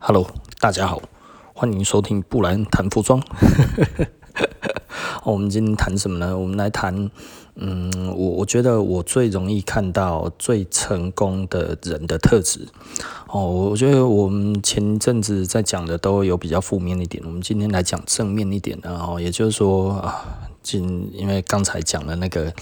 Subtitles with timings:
[0.00, 0.30] Hello，
[0.60, 1.02] 大家好，
[1.52, 3.20] 欢迎收听布莱恩谈服装。
[5.24, 6.38] 我们今天谈什么呢？
[6.38, 7.10] 我们来谈，
[7.56, 12.68] 嗯，我我觉得我最容易看到最成功的人的特质。
[13.26, 18.90] 哦，我觉得我们前一阵子在讲的都有比较负面一点，我们今天来讲正面一点的。
[18.90, 20.24] 然后也就是说啊，
[20.62, 22.54] 今因为刚才讲的那个。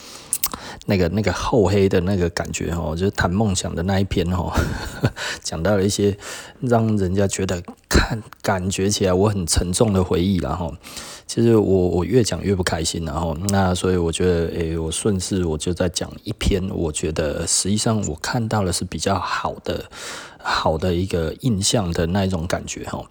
[0.87, 4.53] 那个那个厚黑的那个感觉哦，就是谈梦想的那一篇哦，
[5.43, 6.16] 讲到了一些
[6.61, 10.72] 让人家觉得看感觉起来我很沉重的回忆，然后
[11.27, 19.85] 其实我我越讲越不开心，然后那所以我觉得诶、我顺势我就再讲一篇，我觉得实际上我看到的是比较好的
[20.39, 23.05] 好的一个印象的那一种感觉哈，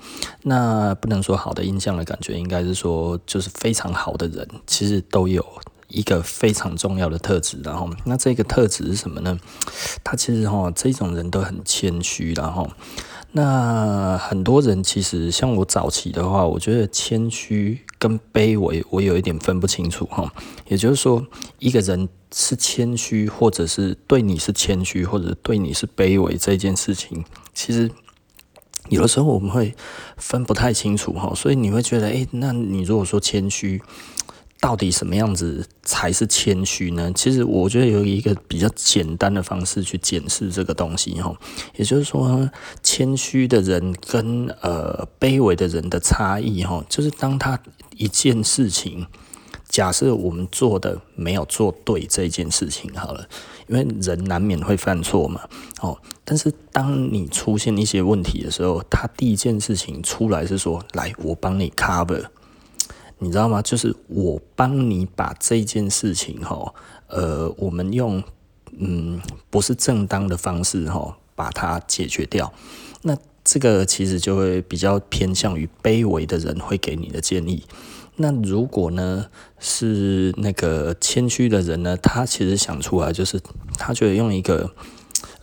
[0.44, 5.46] 那不能说好的印象的感觉，应该是说就是非常好的人其实都有。
[5.88, 9.40] 一个非常重要的特质，然后那这个特质是什么呢？
[10.04, 12.70] 他其实哈，这种人都很谦虚，然后
[13.32, 20.34] 那很多人其实像我早期的话，我觉得谦虚跟卑微，我有一点分不清楚哈。
[20.68, 21.26] 也就是说，
[21.60, 27.92] 一个人是谦虚，或者是对你是谦虚，或者对你是卑微，这件事情，其实
[28.90, 29.76] 有的时候我们会
[30.18, 31.32] 分不太清楚哈。
[31.36, 33.82] 所以你会觉得，诶，那你如果说谦虚。
[34.66, 37.12] 到底什么样子才是谦虚呢？
[37.14, 41.38] 其实我觉得有一个比较简单的方式去检视这个东西哈，
[41.76, 42.50] 也就是说，
[42.82, 47.60] 谦虚的人跟呃卑微的人的差异哈，就是当他
[47.96, 49.06] 一件事情，
[49.70, 53.24] 假设我们做的没有做对这件事情好了，
[53.68, 55.42] 因为人难免会犯错嘛，
[55.82, 62.26] 哦，但是当你出现一些问题的时候，他第一件事情出来是说，来，我帮你 cover。
[63.18, 63.62] 你知道吗？
[63.62, 66.74] 就是我帮你把这件事情哈，
[67.08, 68.22] 呃，我们用
[68.78, 72.52] 嗯不是正当的方式哈把它解决掉。
[73.04, 77.64] 那这个其实就会比较偏向于卑微的人会给你的建议。
[78.18, 79.28] 那如果呢
[79.60, 83.40] 是那个谦虚的人呢，他其实想出来就是
[83.78, 84.70] 他觉得用一个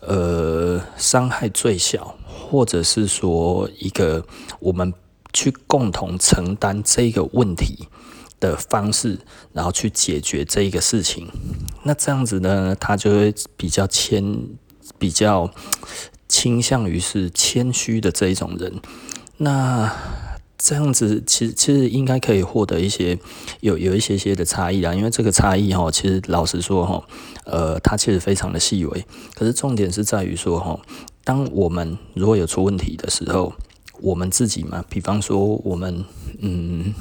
[0.00, 4.26] 呃伤害最小，或者是说一个
[4.60, 4.92] 我们。
[5.32, 7.88] 去共同承担这个问题
[8.38, 9.18] 的方式，
[9.52, 11.28] 然后去解决这一个事情。
[11.84, 14.38] 那这样子呢，他就会比较谦，
[14.98, 15.50] 比较
[16.28, 18.80] 倾向于是谦虚的这一种人。
[19.38, 19.94] 那
[20.58, 23.18] 这样子其实其实应该可以获得一些
[23.60, 27.02] 有有一些些的差异啊，因为这个差异哈，其实老实说哈，
[27.44, 29.04] 呃，它其实非常的细微。
[29.34, 30.78] 可是重点是在于说哈，
[31.24, 33.52] 当我们如果有出问题的时候。
[34.02, 36.04] 我们自己嘛，比方说我们，
[36.40, 36.92] 嗯，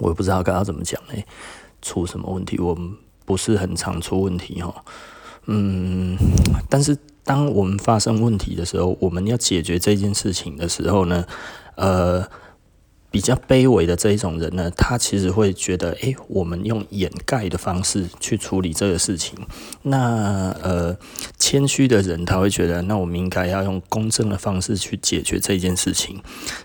[0.00, 1.22] 我也不知道刚刚怎么讲呢，
[1.82, 2.58] 出什么问题？
[2.58, 2.94] 我们
[3.24, 4.84] 不是很常出问题哈，
[5.46, 6.16] 嗯，
[6.70, 11.24] 但是当我们发生问题的时候，我们要解决这件事情的时候呢，
[11.74, 12.26] 呃。
[13.10, 19.38] 比较卑微的这一种人呢，他其实会觉得，诶，我们用掩盖的方式去处理这个事情。
[19.82, 20.96] 那呃，
[21.38, 26.20] 谦虚的人他会觉得，那我们应该要用公正的方式去解决这件事情。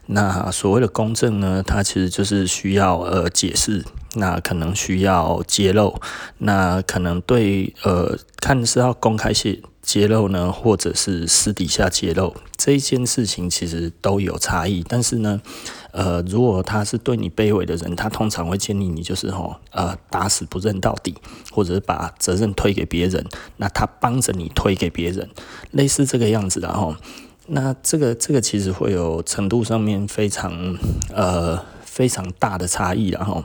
[0.08, 6.00] 那所谓的公正呢，它其实就是需要呃解释，那可能需要揭露，
[6.40, 9.62] 那可能对呃，看是要公开些。
[9.86, 14.86] 揭露呢，或者是私底下揭露这一件事情，其实都有差异。
[14.88, 15.42] 但是呢，
[15.92, 21.14] 呃，如果他是对你卑微的人，他通常会建议你就是吼，呃，打死不认到底，
[21.52, 23.26] 或者是把责任推给别人，
[23.58, 25.30] 那他帮着你推给别人，
[25.72, 26.96] 类似这个样子的吼。
[27.48, 30.78] 那这个这个其实会有程度上面非常
[31.14, 33.44] 呃非常大的差异，然后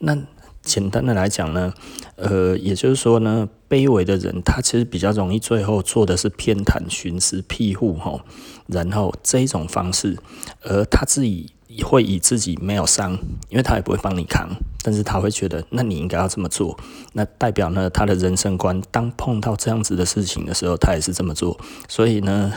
[0.00, 0.18] 那。
[0.64, 1.72] 简单的来讲呢，
[2.16, 8.22] 呃，也就是说呢，卑微的人他其实比较容易最后做的是偏袒、寻私、庇护吼，
[8.66, 10.16] 然后这一种方式，
[10.62, 11.52] 而他自己
[11.82, 13.12] 会以自己没有伤，
[13.48, 14.48] 因为他也不会帮你扛，
[14.82, 16.78] 但是他会觉得那你应该要这么做，
[17.14, 21.58] 那代表呢他的人生观，当碰到这样子的事情的时候，他也是这么做，
[21.88, 22.52] 所以呢，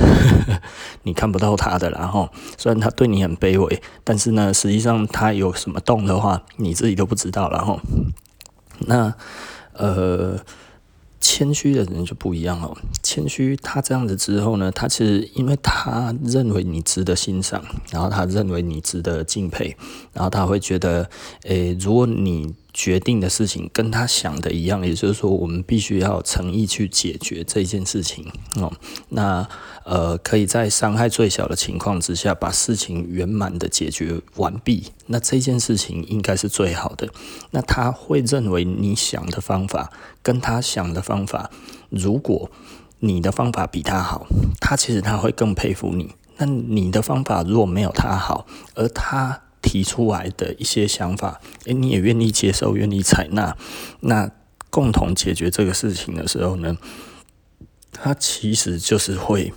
[1.03, 7.80] 你看不到他的，然后虽然他对你很卑微，但是呢，实际上他有什么动的话，你自己都不知道，然后。
[8.81, 9.12] 那，
[9.74, 10.38] 呃，
[11.29, 12.77] 谦虚的人就不一样哦。
[13.03, 19.75] 谦虚，他这样子之后呢，他其实因为他认为你值得欣赏，然后他认为你值得敬佩，
[20.13, 21.09] 然后他会觉得，
[21.44, 22.56] 诶、如果你。
[22.77, 28.71] 决定的事情跟他想的一样，也就是说，我们必须要诚意去解决这件事情哦。
[29.09, 29.50] 那
[29.83, 34.91] 呃，可以在伤害最小的情况之下，把事情圆满的解决完毕。
[35.07, 37.09] 那这件事情应该是最好的。
[37.50, 39.91] 那他会认为你想的方法
[40.21, 41.50] 跟他想的方法，
[41.89, 42.51] 如果
[43.00, 44.27] 你的方法比他好，
[44.62, 46.13] 他其实他会更佩服你。
[46.38, 48.45] 那你的方法如果没有他好，
[48.75, 53.57] 而他提出来的一些想法，诶，你也愿意接受、愿意采纳，
[53.99, 54.31] 那
[54.69, 56.77] 共同解决这个事情的时候呢，
[57.91, 59.51] 他其实就是会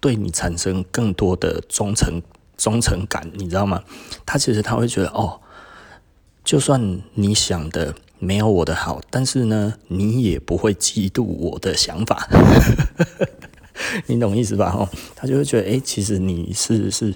[0.00, 2.20] 对你产生更多的忠诚、
[2.56, 3.84] 忠诚感，你知道吗？
[4.26, 5.40] 他其实他会觉得，哦，
[6.44, 12.28] 就算你想的没有我的好，但是呢，你也不会嫉妒我的想法。
[14.06, 14.70] 你懂意思吧？
[14.70, 17.14] 吼，他就会觉得，诶、其实你是是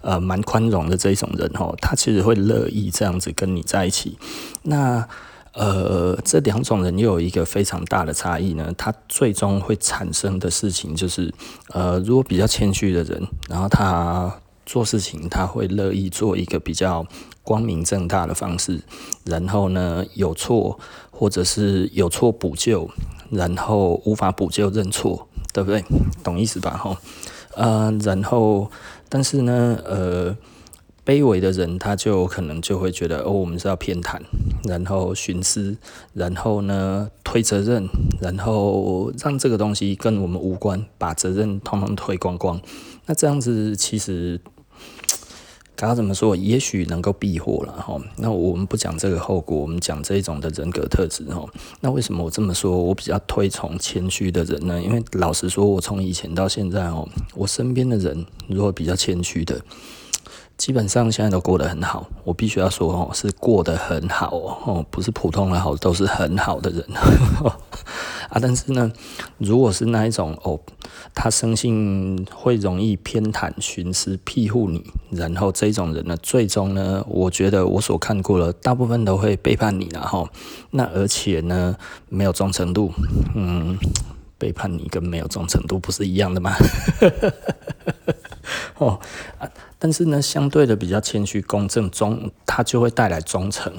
[0.00, 4.18] 呃蛮宽容的这一种人，吼，他其实会乐意这样子跟你在一起。
[4.62, 5.06] 那
[5.54, 11.32] 呃，这两种人又有一个非常大的差异呢，他最终会产生的事情就是，
[11.70, 14.32] 呃，如果比较谦虚的人，然后他
[14.64, 17.04] 做事情他会乐意做一个比较
[17.42, 18.80] 光明正大的方式，
[19.24, 20.78] 然后呢，有错
[21.10, 22.88] 或者是有错补救，
[23.30, 25.26] 然后无法补救认错。
[25.50, 25.82] 对不对？
[26.22, 26.76] 懂意思吧？
[26.76, 26.96] 哈，
[27.56, 28.70] 呃，然后，
[29.08, 30.36] 但是呢，呃，
[31.04, 34.20] 卑微的人他就可能就会觉得，哦，我们是要偏袒，
[34.64, 35.76] 然后徇私，
[36.12, 37.88] 然后呢，推责任，
[38.20, 42.60] 然后让这个东西跟我们无关，把责任通通推光光。
[43.06, 44.40] 那这样子其实。
[45.80, 46.34] 刚刚怎么说？
[46.34, 47.96] 也许能够避祸了哈。
[48.16, 51.48] 那我们不讲这个后果，我们讲这一种的人格特质哈。
[51.80, 52.76] 那为什么我这么说？
[52.76, 54.82] 我比较推崇谦虚的人呢？
[54.82, 59.60] 因为老实说，我从以前到现在哦，我身边的人如果比较谦虚的。
[60.58, 66.84] 基本上现在都过得很好，我必须要说哦，是过得很好哦，不是普通的好，都是很好的人
[68.28, 68.38] 啊。
[68.42, 68.92] 但是呢，
[69.38, 70.58] 如果是那一种哦，
[71.14, 80.28] 他生性会容易偏袒、徇私、庇护你，然后这种人呢，最终呢，我觉得我所看过了，大部分都会背叛你了哈。
[80.72, 81.76] 那而且呢，
[82.08, 82.92] 没有忠诚度，
[83.36, 83.78] 嗯，
[84.36, 86.52] 背叛你跟没有忠诚度不是一样的吗？
[88.78, 88.98] 哦
[89.38, 89.48] 啊。
[89.80, 93.72] 但是呢，相对的比较谦虚、公正、忠，他就会带来忠诚，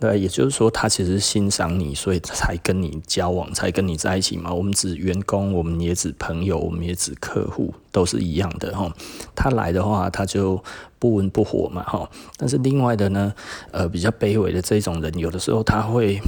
[0.00, 4.52] 对，也就是说，他其实欣赏你，所以才跟你交往，才跟你在一起嘛。
[4.52, 8.92] 我们指员工，我们也指朋友，我们也指客户，都是一样的哈。
[9.36, 10.60] 他来的话，他就
[10.98, 12.10] 不温不火嘛哈。
[12.36, 13.32] 但是另外的呢，
[13.70, 16.20] 呃，比较卑微的这种人，有的时候他会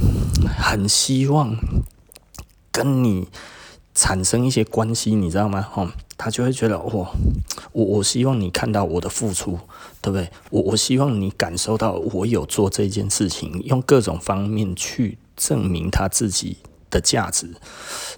[0.57, 1.53] 很希望
[2.71, 3.27] 跟你
[3.93, 5.61] 产生一些关系，你知道吗？
[5.61, 5.91] 哈。
[6.17, 7.07] 他就会觉得，我
[7.71, 9.59] 我我希望你看到我的付出，
[10.01, 10.29] 对不对？
[10.49, 16.57] 我我希望你感受到我有做这件事情，用各种方面去证明他自己
[16.89, 17.53] 的价值。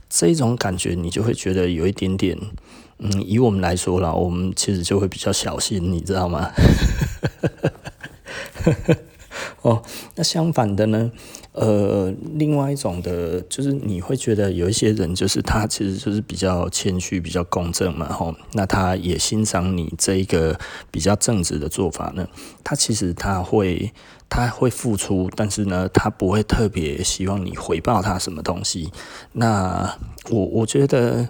[0.09, 2.37] 这种感觉，你就会觉得有一点点，
[2.99, 6.51] 嗯，以我们来说啦，我们其实就会比较小心，你知道吗？
[9.61, 9.83] 哦，
[10.15, 11.11] 那相反的呢？
[11.51, 20.57] 呃，另外一种的，就是你会觉得有一些人，就是他其实就是比较谦虚、比较公正嘛，吼，那他也欣赏你这一个
[20.91, 22.27] 比较正直的做法呢。
[22.63, 23.91] 他其实他会
[24.29, 28.91] 他会付出，但是呢，他不会特别希望你回报他什么东西。
[29.33, 29.97] 那
[30.29, 31.27] 我我觉得，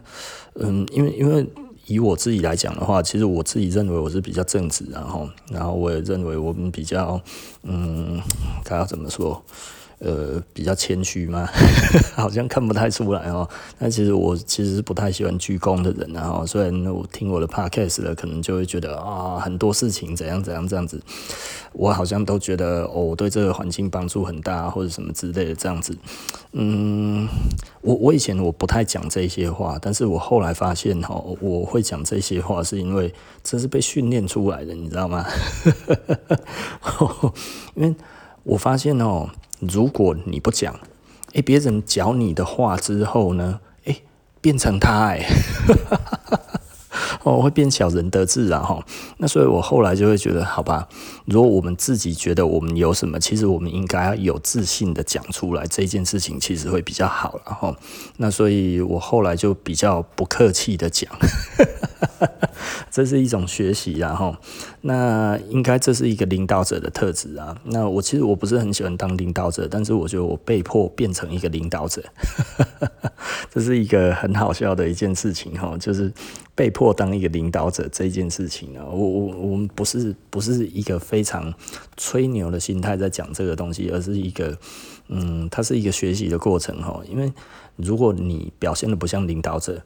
[0.56, 1.48] 嗯，因为因为。
[1.86, 7.20] 以我自己来讲的话，其实我自己认为我是比较正直，然后，然后我也认为我们比较，
[7.64, 8.22] 嗯，
[8.64, 9.44] 该要怎么说？
[10.00, 11.46] 呃，比较谦虚吗？
[12.16, 13.48] 好像看不太出来哦。
[13.78, 21.02] 但其实我其实是不太喜欢鞠躬的人，然后虽然我听我的 podcast 了，可能就会觉得啊，很多事情怎样怎样这样子，
[21.74, 25.94] 我好像都觉得哦，我对这个环境帮助很大，或者什么之类的这样子。
[26.54, 27.28] 嗯，
[27.82, 33.14] 我我以前我不太讲这些话，但是我后来发现哦，我会讲这些话是因为
[33.44, 35.26] 这是被训练出来的，你知道吗？
[37.76, 37.94] 因为
[38.44, 39.30] 我发现哦。
[39.60, 40.80] 如果你不讲，
[41.34, 44.04] 诶，别人讲你的话之后呢，诶，
[44.42, 45.26] 变成他，诶，
[47.24, 48.84] 哦，会变小人得志啊，哈。
[49.18, 50.88] 那所以我后来就会觉得，好吧，
[51.30, 57.76] 如果我们自己觉得我们有什么，其实我们应该有自信的讲出来，这件事情其实会比较好，然后，
[58.18, 61.10] 那所以我后来就比较不客气的讲。
[62.92, 64.36] 这是一种学习，然后
[64.82, 67.56] 那应该这是一个领导者的特质啊。
[67.66, 72.04] 那我其实我不是很喜欢当领导者，但是我觉得我被迫变成一个领导者，
[73.54, 76.12] 这是一个很好笑的一件事情哈，就是
[76.56, 78.84] 被迫当一个领导者这件事情啊。
[78.86, 81.54] 我我我们不是不是一个非非常
[81.98, 84.58] 吹牛的心态在讲这个东西，而是一个
[85.10, 87.02] 嗯，它是一个学习的过程哈。
[87.10, 87.34] 因为
[87.76, 89.82] 如果你表现得不像领导者。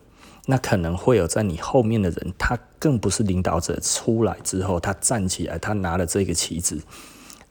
[0.46, 6.82] 那可能会有在你后面的人，他更不是领导者，出来之后，他站起来，他拿了这个旗子，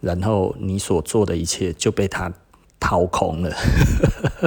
[0.03, 2.31] 然后你所做的一切就被他
[2.79, 3.51] 掏空了。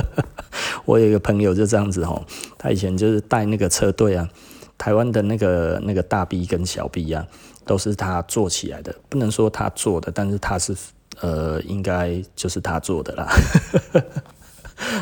[0.86, 2.24] 我有一个朋友就这样子吼，
[2.56, 4.30] 他以前就是带那个车队啊，
[4.78, 7.26] 台湾的那个那个大 B 跟小 B 啊，
[7.66, 10.76] 都是他做起来的，不能说他做的，但是他是
[11.22, 13.28] 呃，应该就是他做的啦。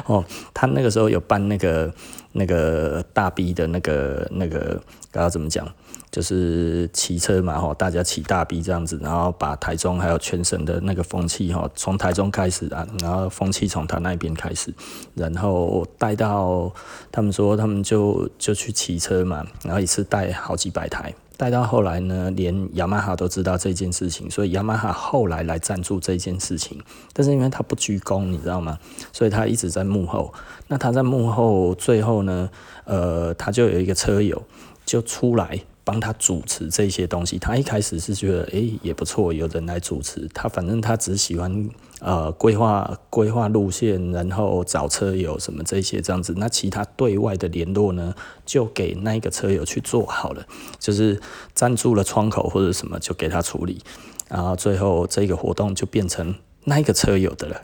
[0.05, 1.91] 哦，他那个时候有办那个
[2.31, 4.79] 那个大 B 的那个那个，
[5.11, 5.67] 该要怎么讲？
[6.13, 14.71] 就是骑车嘛，吼，大家骑大 B 这样子，然后把台中还有全省的那个风气，吼，从台中开始啊，然后风气从他那边开始，
[15.15, 16.71] 然后带到
[17.11, 21.11] 他们说他们就就去骑车嘛，然后一次带好几百台。
[21.35, 26.79] 带到后来呢，连雅马哈都知道这件事情，所以雅马哈后来来赞助这件事情。
[27.11, 28.77] 但是因为他不居功，你知道吗？
[29.11, 30.31] 所以他一直在幕后。
[30.67, 32.47] 那他在幕后最后呢，
[32.85, 34.39] 呃，他就有一个车友
[34.85, 35.59] 就出来。
[35.83, 40.27] 帮他主持这些东西，他一开始是觉得，哎、也不错，有人来主持。
[40.33, 46.33] 他反正他只喜欢，呃，规划规划路线，然后找车友什么这些这样子。
[46.37, 48.13] 那其他对外的联络呢，
[48.45, 50.45] 就给那个车友去做好了，
[50.79, 51.19] 就是
[51.53, 53.81] 赞助了窗口或者什么，就给他处理。
[54.29, 57.61] 然后最后这个活动就变成那个车友的了。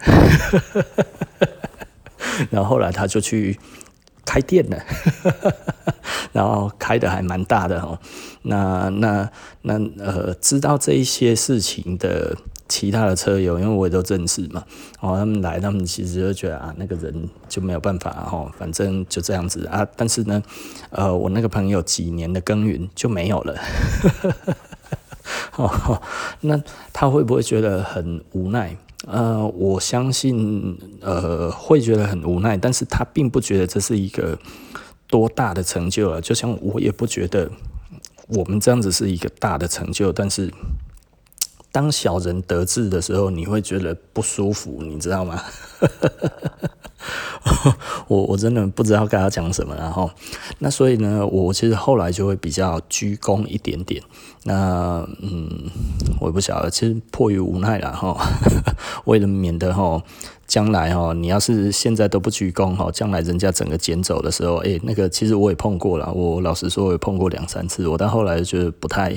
[2.51, 3.57] 然后后来他就去。
[4.29, 4.77] 开店了，
[6.31, 7.97] 然后开的还蛮大的哦。
[8.43, 9.27] 那那
[9.63, 14.63] 那呃，知道这一些事情的其他的车友，因为我也都认识嘛，
[14.99, 19.83] 哦，他们来，他们其实就觉得啊，那个人就没有办法哦，反正就这样子啊。
[19.95, 20.43] 但是呢，
[20.91, 23.59] 呃，我那个朋友几年的耕耘就没有了。
[25.57, 25.99] 哦，
[26.41, 26.61] 那
[26.93, 28.77] 他会不会觉得很无奈？
[29.07, 34.37] 呃，我相信，呃，会觉得很无奈，但是他并不觉得这是一个
[35.07, 36.19] 多大的成就了。
[36.19, 37.49] 就像我也不觉得
[38.27, 40.51] 我们这样子是一个大的成就，但是
[41.71, 45.41] 当小人得志的时候，你会觉得不舒服，你知道吗？
[48.07, 50.09] 我我真的不知道该要讲什么，然后
[50.59, 54.01] 那所以呢，我其实后来就会比较居功一点点。
[54.43, 55.69] 那嗯，
[56.19, 58.17] 我也不晓得，其实迫于无奈了哈。
[59.05, 60.01] 为了免得哈，
[60.47, 66.11] 将来哈，你要是现在都不居功哈，将来人家整个捡走的时候，哎，那个其实我也碰过了。
[66.11, 67.87] 我老实说，我也碰过两三次。
[67.87, 69.15] 我到后来就觉得不太。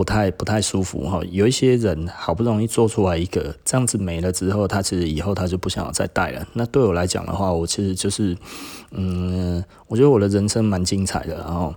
[0.00, 6.46] 不太不太舒服哈，有一些人好不容易做出来一个这样子没了之后，他其实以后他就不想要再带了。
[6.54, 8.34] 那对我来讲的话，我其实就是，
[8.92, 11.74] 嗯，我觉得我的人生蛮精彩的，然后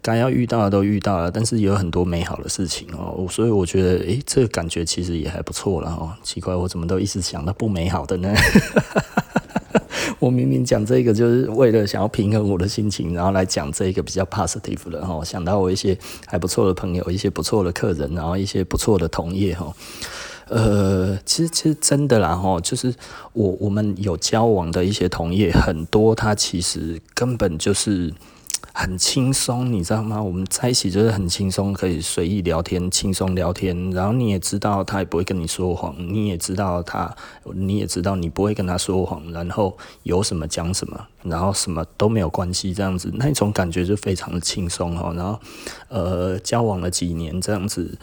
[0.00, 6.12] 该要遇到的都遇到了，但是也有很多美好的事情哦，所以我觉得，诶，这个感觉其实也还不错了哦。
[6.22, 8.32] 奇怪，我怎么都一直想到不美好的呢？
[10.18, 15.24] 我明明讲这个就是为了想要平衡我的心情，然后来讲这个比较 positive 的哈。
[15.24, 19.72] 想到我一些还不错的朋友，一些不错的客人，然后一些不错的同业哈。
[20.48, 22.94] 呃，其实其实真的啦哈，就是
[23.32, 28.12] 我我们有交往的一些同业，很多他其实根本就是。
[28.78, 30.22] 很轻松，你知道吗？
[30.22, 33.90] 我们在一起就是很轻松，可以随意聊天，轻松聊天。
[33.92, 37.16] 然后你也知道他也不会跟你说谎，你也知道他，
[37.54, 39.32] 你也知道你不会跟他说谎。
[39.32, 45.10] 然后有什么讲什么，然后什么都没有关系，这样子那种感觉就非常的轻松哈。
[45.16, 45.40] 然后
[45.88, 47.98] 呃，交往了几年这样子，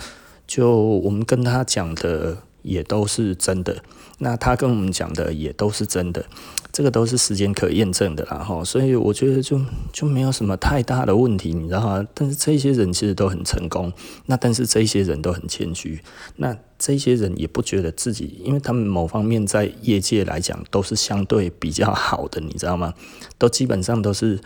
[0.48, 3.78] 就我们跟他讲的也都是真的，
[4.18, 6.26] 那他跟我们讲的也都是真的。
[6.74, 9.62] 这个都是时间可验证的啦，哈，所以我觉得就
[9.94, 12.06] 就没有什么太大的问题，你知道吗？
[12.16, 13.94] 但是这些人其实都很成功，
[14.26, 16.02] 那但是这些人都很谦虚，
[16.38, 22.94] 那这些人也不觉得自己，因为他们某方面在业界来讲都是相对比较好的，你知道吗？
[23.38, 24.40] 都基本上都是。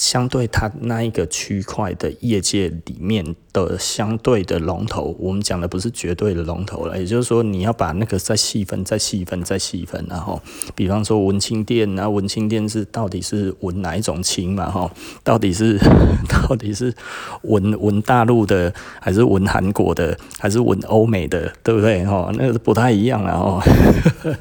[0.00, 10.40] 相对它那一个区块的业界里面的相对的龙头，我们讲的不是绝对的龙头了，也就是说你要把那个再细分、再细分、再细分，然后
[10.74, 14.70] 比方说文青店，那文青店是到底是文哪一种青嘛？
[14.70, 14.90] 哈，
[15.22, 15.78] 到底是
[16.26, 16.94] 到底是
[17.42, 22.06] 文文大陆的，还是文韩国的，还是文欧美的，对不对？
[22.06, 23.62] 哈，那个不太一样了哈，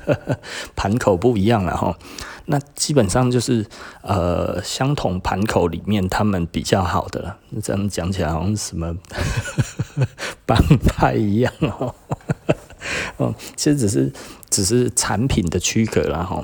[0.77, 1.93] 盘口不一样了哈。
[2.51, 3.63] 那基本上就是，
[4.01, 7.37] 呃，相同盘口里面，他们比较好的了。
[7.61, 8.95] 这样讲起来好像什么
[10.47, 11.93] 帮派一样哦。
[13.17, 14.11] 哦，其实只是
[14.49, 16.43] 只是产品的区隔了哈。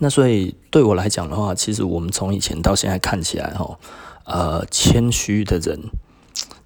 [0.00, 3.78] 那所以对我来讲的话，其实我们从以前到现在看起来哈，
[4.24, 5.78] 呃，谦虚的人，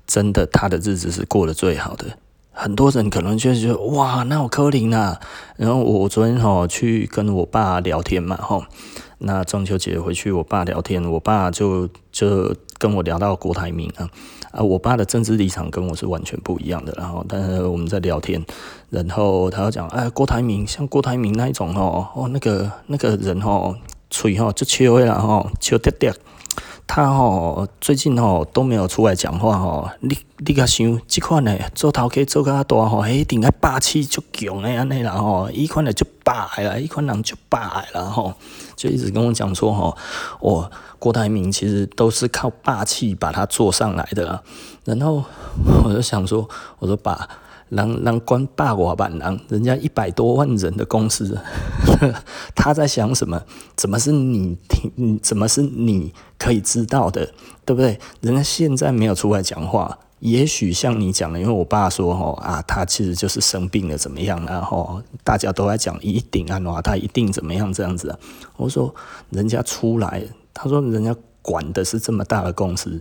[0.07, 2.17] 真的他的日子是过得最好的。
[2.61, 5.21] 很多人可能就觉得哇，那我柯林啊，
[5.57, 8.67] 然后我昨天哈去跟我爸聊天嘛哈，
[9.19, 14.11] 那中秋节回去我爸聊天，我爸就就跟我聊到郭台铭啊。
[14.51, 18.45] 啊，我爸的政治立场跟我是完全不一样的，然后但是我们在聊天，
[18.91, 23.77] 然后他要讲哎，郭台铭像郭台铭那一种哦哦那个那个人哦，
[24.11, 26.13] 嘴吼就切了哈，切掉掉。
[26.91, 38.33] 他吼最近吼都没有出来讲话吼，你你甲想这款呢做头家做较大吼，一定爱霸气足强诶安尼啦吼，伊款呢就霸啦，伊款人就霸啦吼，
[38.75, 39.95] 就一直跟我讲说吼，
[40.41, 40.69] 我
[40.99, 44.43] 郭台铭其实都是靠霸气把他做上来的啦，
[44.85, 45.23] 然后
[45.85, 47.29] 我就想说，我说把。
[47.71, 51.39] 让让关霸我版人，人家一百多万人的公司，
[52.55, 53.43] 他在想什么？
[53.77, 54.91] 怎么是你听？
[54.97, 57.27] 你怎么是你可以知道的？
[57.65, 57.99] 对不对？
[58.21, 64.43] 人家现在没有出来讲话，也许像你讲的，因为我爸说吼啊，他其实就是生病了，怎么样？
[64.47, 68.19] 然后大家都在讲一定啊，他一定怎么样这样子？
[68.57, 68.95] 我说
[69.31, 73.01] 人家出来，他说人家管的是这么大的公司，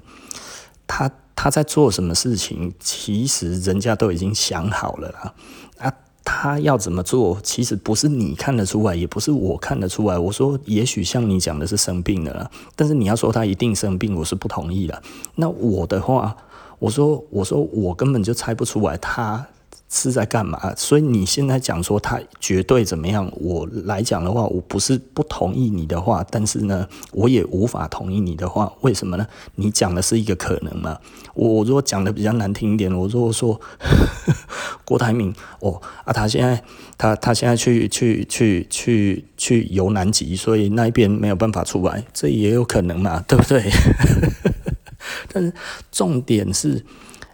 [0.85, 1.09] 他。
[1.39, 2.73] 他在做什么事情？
[2.79, 5.33] 其实人家都已经想好了啦。
[5.77, 5.93] 啊，
[6.25, 7.39] 他要怎么做？
[7.43, 10.17] 其实不是你看得出来，也不是我看得出来。
[10.17, 14.99] 我说，也许像你讲的是生病了，但是你要说他一定生病，我是不同意的。
[15.35, 16.35] 那我的话，
[16.79, 19.45] 我说，我说我根本就猜不出来他。
[19.89, 20.73] 是在干嘛？
[20.75, 23.31] 所以你现在讲说他绝对怎么样？
[23.39, 28.71] 我来讲的话，我不是不同意你的话，但是呢，我也无法同意你的话。
[28.81, 29.25] 为什么呢？
[29.55, 30.99] 你讲的是一个可能嘛？
[31.33, 33.59] 我如果讲的比较难听一点，我如果说
[34.83, 36.61] 郭台铭哦啊，他现在
[36.97, 43.23] 他他现在去去去去去游南极，所以那一边没有办法出来，这也有可能嘛？
[43.27, 43.63] 对不对？
[45.31, 45.53] 但是
[45.91, 46.83] 重点是。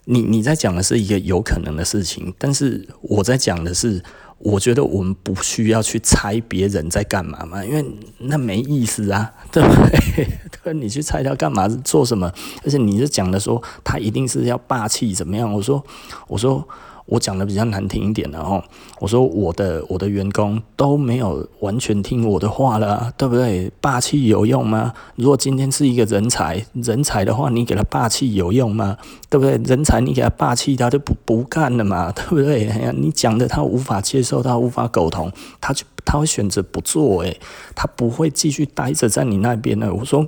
[0.06, 4.04] 你你在讲的是一个有可能的事情，但是我在讲的是，
[4.38, 7.86] 我觉得我们不需要去猜别人在干嘛嘛，因为
[8.20, 10.28] 那没意思啊， 对不对？
[10.64, 12.32] 对，你去猜他干嘛做什么？
[12.64, 15.52] 而且你是讲的说他一定是要霸气怎么样？
[15.54, 15.84] 我说，
[16.28, 16.68] 我说。
[17.06, 18.64] 我讲的比较难听一点的哦，
[19.00, 23.70] 我说我的我的员工都没有完全听我的话了，对不对？
[23.82, 24.94] 霸气有用吗？
[25.16, 28.98] 如果今天是一个人才，人才的话，你给他霸气有用吗？
[29.30, 29.60] 对不对？
[29.66, 32.70] 人才你给他霸气，他就不不干了嘛，对不对？
[32.70, 37.38] 哎呀，你讲的他无法接受，他无法苟同，他就他会选择不做，诶，
[37.76, 39.94] 他不会继续待着在你那边呢。
[39.94, 40.26] 我说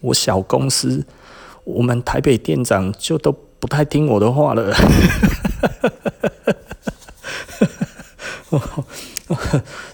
[0.00, 1.04] 我小公司，
[1.64, 4.72] 我们台北店长就都不太听我的话了。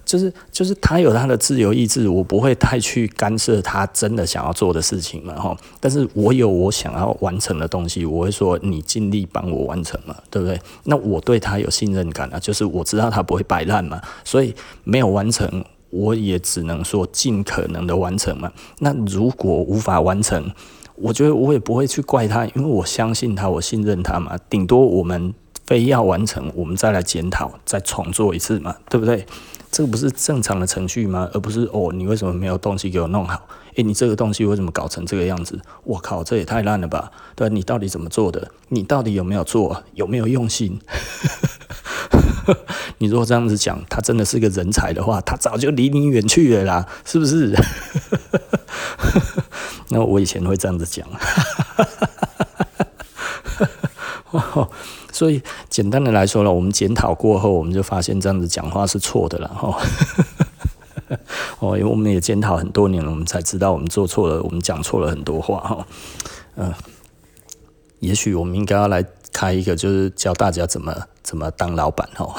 [0.05, 5.55] 就是就是他有他的自由意志，我不会太去干涉他真的想要做的事情嘛哈。
[5.79, 10.59] 但是我有我想要完成的东西，我会说你尽力帮我完成嘛，对不对？
[10.85, 18.51] 那我对他有信任感啊，就是我知道他不会摆烂嘛，所以没有完成，我也只能说尽可能的完成嘛。
[18.79, 20.51] 那如果无法完成，
[20.95, 24.39] 我觉得我也不会去怪他，因为我相信他，我信任他嘛。
[24.49, 25.35] 顶多我们
[25.67, 29.27] 非要完成，我们再来检讨，再重做一次嘛，对不对？
[29.71, 31.29] 这个不是正常的程序吗？
[31.35, 33.47] 而不是哦，你为什么没有东西给我弄好？
[33.75, 35.61] 诶，你这个东西为什么搞成这个样子？
[35.85, 37.11] 我靠，这也太烂了吧？
[37.35, 38.51] 对，你到底怎么做的？
[38.69, 39.83] 你到底有没有做？
[39.95, 40.81] 有没有用心？
[42.99, 47.55] 你如果这样子讲，他真的是个人才的话，他早就离你远去了啦，是不是？
[49.91, 51.07] 那我以前会这样子讲，
[55.17, 59.75] 所以简单的来说呢，我们检讨过后，我们就发现这样子讲话是错的了哈。
[61.59, 65.87] 哦，因为我们也检讨很多年了，我们才知道我们做错了，我们讲错了很多话哈。
[66.57, 66.71] 嗯，
[68.01, 69.03] 也许我们应该要来
[69.33, 72.35] 开一个，就是教大家怎么怎么当老板哈。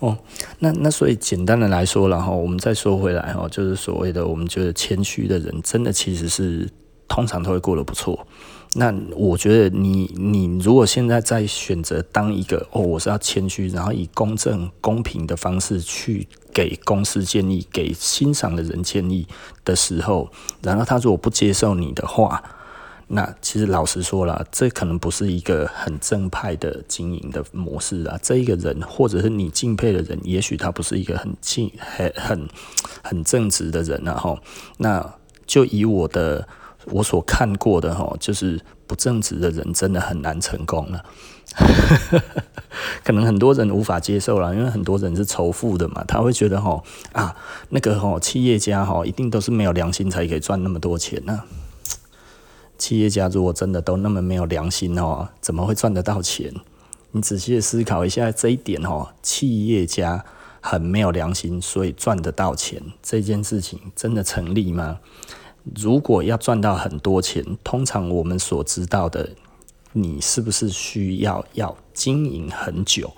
[0.00, 0.18] 哦，
[0.60, 6.68] 那那所以简单的来说，然后我们再说回来哈，就是所谓的我们觉得谦虚的人，真的其实是
[7.08, 8.26] 通常都会过得不错。
[8.74, 19.26] 那我觉得你你如果现在在选择当一个哦，我是要谦虚，然后以公正公平的方式去给公司建议，给欣赏的人建议
[19.64, 20.30] 的时候，
[20.62, 22.42] 然后他如果不接受你的话。
[23.08, 28.18] 那其实老实说了，这可能不是一个很正派的经营的模式啊。
[28.22, 32.48] 这一个人，或者是你敬佩的人，也许他不是一个很敬、很很
[33.02, 34.14] 很正直的人啊。
[34.14, 34.40] 哈，
[34.78, 35.14] 那
[35.46, 36.48] 就以我的
[36.86, 41.04] 我所看过的哈，就是不正直的人真的很难成功了。
[43.04, 47.36] 可能很多人无法接受了，因为很多人是仇富的嘛，他会觉得哈啊，
[47.68, 51.42] 那个哈企业家哈一定都是没有良心才可以赚那么多钱呢。
[52.78, 56.52] 企业家如果真的都那么没有良心哦，怎么会赚得到钱？
[57.10, 60.24] 你仔细的思考一下这一点哦，企业家
[60.62, 64.98] 很没有良心，所以赚得到钱这件事情真的成立吗？
[65.76, 69.30] 如果要赚到很多钱，通常我们所知道的，
[69.92, 73.12] 你是不是需要要经营很久，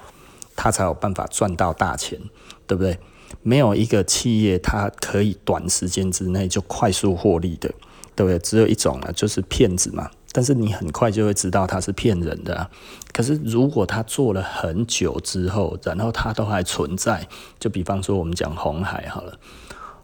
[0.54, 2.20] 他才有办法赚到大钱，
[2.66, 2.98] 对不对？
[3.42, 7.68] 没有一个企业它可以短时间之内就快速获利的，
[8.14, 8.38] 对不对？
[8.38, 10.10] 只有一种了，就是骗子嘛。
[10.30, 12.68] 但是你很快就会知道他是骗人的。
[13.12, 17.28] 可是如果他做了很久之后，然后他都还存在，
[17.58, 19.38] 就比方说我们讲红海好了，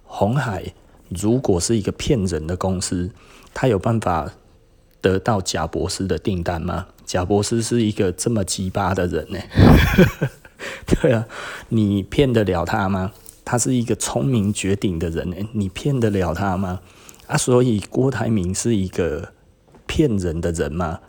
[0.05, 0.73] 红海
[1.11, 3.11] 如果是一个骗人的公司，
[3.53, 4.33] 他有办法
[5.01, 6.87] 得到贾博士的订单吗？
[7.05, 9.39] 贾博士是一个这么鸡巴的人呢？
[10.87, 11.27] 对啊，
[11.69, 13.13] 你骗得了他吗？
[13.45, 16.81] 他是一个聪明绝顶的人呢，你骗得了他吗？
[17.27, 19.33] 啊，所以郭台铭是一个。
[19.93, 21.01] 骗人的人吗？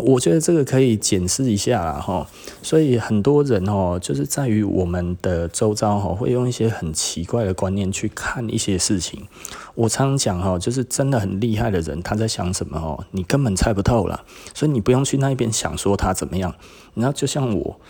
[0.00, 2.26] 我觉得这个可以检视一下啦哈。
[2.62, 9.26] 所以很多人哦，就是在于我们的周遭哈，会用一些很奇怪的观念去看一些事情。
[9.74, 14.24] 我常常讲哈，就是真的很厉害的人，他在想什么哦，你根本猜不透了。
[14.54, 16.54] 所以你不用去那边想说他怎么样。
[16.94, 17.80] 然后就像我。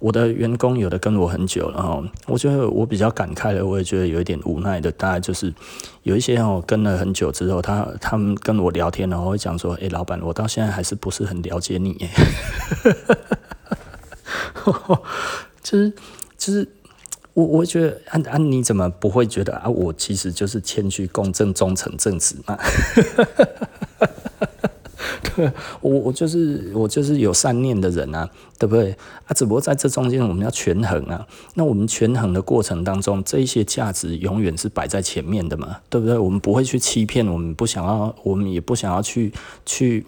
[0.00, 5.52] 我的员工有的跟我很久了哈，我觉得我比较感慨的，我也觉得有一点无奈的，大概就是
[6.02, 12.08] 有一些哦跟了很久之后，他他们跟我聊天，然后会讲说，哎，老板，我到现在还是不是很了解你耶，
[15.62, 15.92] 就是
[16.38, 16.66] 就是
[17.34, 22.58] 我我觉得安安你怎么不会觉得啊，我其实就是谦虚、公正、忠诚、正直嘛。
[25.36, 28.28] 对，我我就是我就是有善念的人啊，
[28.58, 28.92] 对不对
[29.26, 29.34] 啊？
[29.34, 31.26] 只不过在这中间我们要权衡啊。
[31.54, 36.18] 那我们权衡的过程当中，这一些价值永远是摆在前面的嘛，对不对？
[36.18, 39.32] 我们不会去欺骗，我们不想要，我们也不想要去
[39.64, 40.06] 去。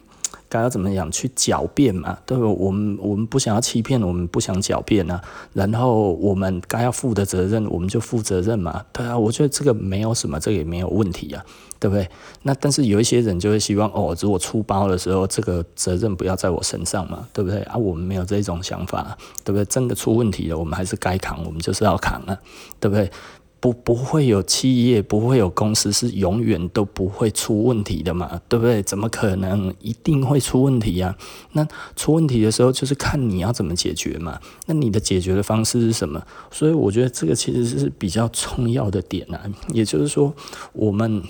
[0.48, 2.18] 该要怎么样去狡辩嘛？
[2.27, 2.44] 对不？
[2.62, 5.18] 我们我们不想要欺骗，我们不想狡辩啊。
[5.55, 8.85] 然后我们该要负的责任，我们就负责任嘛。
[8.92, 11.42] 对啊，我觉得这个没有什么，这个也没有问题啊，
[11.83, 12.09] 对不对？
[12.42, 17.61] 那但是有一些人就会希望，哦，如果出包的时候，这个责任不要在我身上嘛，对不对？
[17.62, 19.64] 啊，我们没有这种想法，对不对？
[19.64, 22.38] 真的出问题了，我们还是该扛，我们就是要扛啊，
[22.79, 23.11] 对不对？
[23.59, 28.83] 不，不会有企业，不会有公司是永远都不会出问题的嘛，对不对？
[28.83, 31.16] 怎么可能一定会出问题呀？
[31.53, 31.64] 那
[31.95, 34.40] 出问题的时候，就是看你要怎么解决嘛。
[34.66, 36.21] 那你的解决的方式是什么？
[36.51, 39.40] 所以我觉得这个其实是比较重要的点啊。
[39.73, 40.35] 也就是说，
[40.73, 41.23] 我们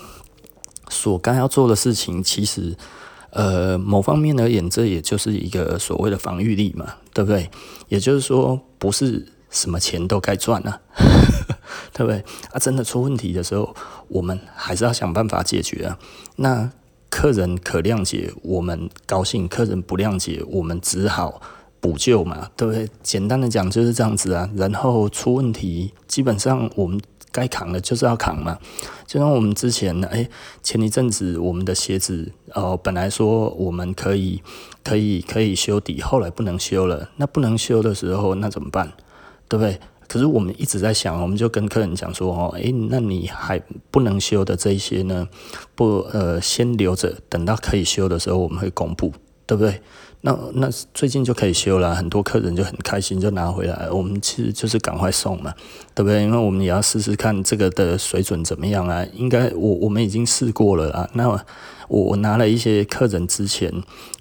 [1.03, 2.75] 所该要做的事情，其实
[3.31, 7.49] 呃，某方面而言，这也就是一个所谓的防御力嘛，对不对？
[7.89, 9.27] 也就是说，不是。
[9.53, 10.81] 什么钱都该赚啊，
[11.93, 12.17] 对不对？
[12.51, 13.75] 啊，真的出问题的时候，
[14.07, 15.99] 我们还是要想办法解决啊。
[16.37, 16.71] 那
[17.11, 21.39] 客人可谅解，我们高兴；客人不谅解，我们只好
[21.79, 22.89] 补救嘛，对不对？
[23.03, 24.49] 简单的讲就是这样子啊。
[24.55, 26.99] 然后出问题，基本上我们
[27.33, 28.57] 该扛的就是要扛嘛。
[29.05, 30.29] 就像我们之前，诶，
[30.63, 34.41] 前一阵子我们的鞋子，哦，本来说我们可以、
[34.81, 37.09] 可以、可以修底，后来不能修了。
[37.17, 38.93] 那不能修的时候，那怎么办？
[39.49, 39.77] 对不对？
[40.07, 45.27] 可是我们一直在想，我们就跟客人讲说，哦，诶，那你还不能修的这一些呢，
[45.75, 49.11] 不，呃，先留着，等到可以修的时候，我们会公布，
[49.47, 49.81] 对不对？
[50.25, 53.89] 那那最近就可以修了，很多客人就很开心，就拿回来。
[53.91, 55.53] 我们其实就是赶快送嘛，
[55.93, 56.23] 对不对？
[56.23, 59.05] 因为我们也要试试看这个的水准怎么样啊。
[59.13, 61.09] 应该我我们已经试过了啊。
[61.11, 61.41] 那我
[61.89, 63.69] 我拿了一些客人之前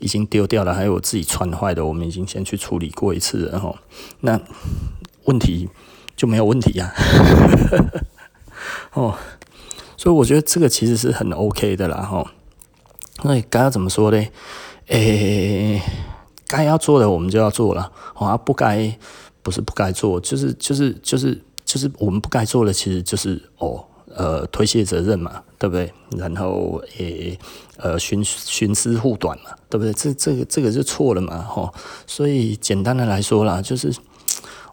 [0.00, 3.72] 已经丢掉了，还有我自己穿坏的，我们已经先去处理过一次了哈。
[4.22, 4.40] 那
[5.26, 5.68] 问题
[6.16, 6.98] 就没有问题呀、啊，
[8.94, 9.14] 哦，
[9.96, 12.32] 所以我觉得这个其实是很 OK 的啦，哈。
[13.22, 14.26] 那该要怎么说呢？
[14.92, 15.83] 诶、
[16.46, 18.94] 该要做的我们就要做了，啊，不该
[19.42, 23.83] 不是不该做，就是就是就是就是我们不该做的，其实就是哦，
[24.14, 25.92] 呃，推卸责任嘛，对不对？
[26.16, 27.38] 然后诶、
[27.78, 29.92] 呃，徇徇私护短嘛，对不对？
[29.94, 31.72] 这这个这个是错了嘛，吼。
[32.07, 33.92] 所以简单的来说啦，就是。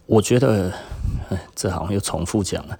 [0.09, 0.73] 我觉得，
[1.55, 2.79] 这好像又重复讲了。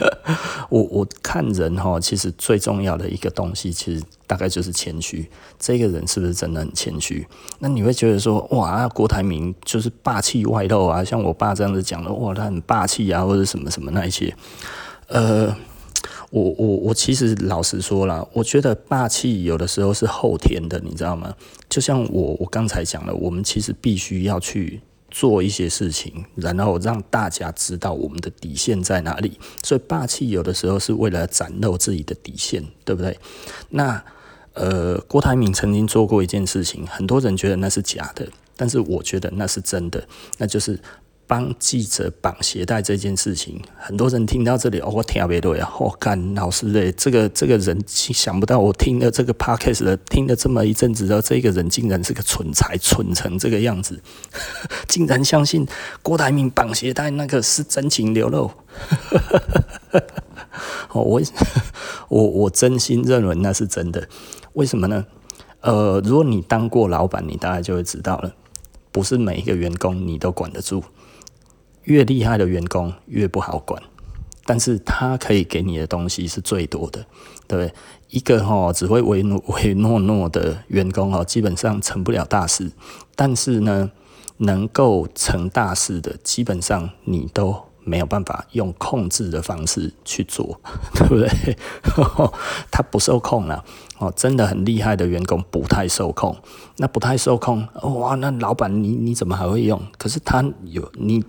[0.68, 5.26] 我我看人哈，其实最重要的一个东西，其实大概就是谦虚。
[5.58, 7.26] 这个人是不是真的很谦虚？
[7.60, 14.36] 那你会觉得说，哇，郭台铭就是霸气外露啊，像我爸这样子讲的，哇，他很霸气啊，或者什么什么那一些。
[15.06, 15.56] 呃，
[16.28, 21.34] 我我我其实老实说啦，我觉得霸气有的时候是后天的，你知道吗？
[21.70, 24.82] 就像我我刚才讲了，我们其实必须要去。
[25.18, 29.38] 做一些事情，然后让大家知道我们的底线在哪里。
[29.62, 33.18] 所以霸气有的时候是为了展露自己的底线，对不对？
[33.70, 34.04] 那
[34.52, 40.78] 呃，郭台铭曾经做过一件事情，很多人觉得那是假的，但是我觉得那是真的，那就是。
[41.26, 45.72] 帮记者绑鞋带这件事情，很多人听到这里，哦，我听不对啊！
[45.78, 54.00] 我、哦、干老师嘞，这个这个人想不到，我听了这个 podcast 的，听了这么一阵子，然后这个人竟然是个蠢材，蠢成这个样子。
[54.86, 55.66] 竟然相信
[56.02, 58.50] 郭台铭绑鞋带那个是真情流露。
[60.92, 61.20] 哦，我
[62.08, 64.08] 我我真心认为那是真的。
[64.52, 65.04] 为什么呢？
[65.60, 68.32] 呃，如果你当过老板，你大概就会知道了，
[68.92, 70.84] 不是每一个员工你都管得住，
[71.86, 73.82] 越厉害的员工越不好管。
[74.48, 77.04] 但是他可以给你的东西是最多的，
[77.48, 77.74] 对不对？
[78.10, 82.70] 一个哈只会唯 唯诺诺的员工哦，基本上成不了大事。
[83.16, 83.90] 但是呢，
[84.36, 90.60] 能够成大事的，基本上你都没有办法用控制的方式去做，
[90.94, 91.56] 对不对？
[92.70, 93.64] 他不受控了
[93.98, 96.36] 哦，真的很厉害的员工不太受控。
[96.76, 99.82] 那不太受控，哇，那老板你你怎么还会用？
[99.98, 101.24] 可是他有你。